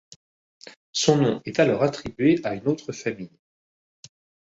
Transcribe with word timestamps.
Son 0.93 1.17
nom 1.17 1.41
est 1.45 1.59
alors 1.59 1.83
attribué 1.83 2.41
à 2.43 2.55
une 2.55 2.67
autre 2.67 2.91
famille. 2.91 3.37